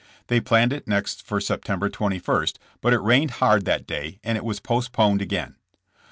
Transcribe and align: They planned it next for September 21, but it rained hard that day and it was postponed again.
They 0.29 0.39
planned 0.41 0.73
it 0.73 0.87
next 0.87 1.21
for 1.21 1.39
September 1.39 1.87
21, 1.87 2.47
but 2.81 2.91
it 2.91 2.97
rained 3.01 3.29
hard 3.37 3.65
that 3.65 3.85
day 3.85 4.19
and 4.23 4.35
it 4.35 4.43
was 4.43 4.59
postponed 4.59 5.21
again. 5.21 5.57